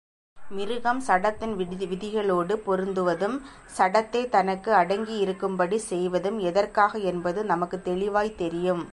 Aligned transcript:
மிருகம் 0.37 1.01
சடத்தின் 1.07 1.53
விதிகளோடு 1.83 2.55
பொருதுவதும், 2.55 3.35
சடத்தைத் 3.67 4.31
தனக்கு 4.31 4.71
அடங்கியிருக்கும்படி 4.73 5.75
செய்வதும் 5.75 6.39
எதற்காக 6.39 6.99
என்பது 7.05 7.43
நமக்குத் 7.45 7.83
தெளிவாய்த் 7.83 8.37
தெரியும். 8.37 8.83